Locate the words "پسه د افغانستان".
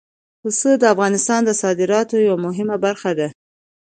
0.41-1.41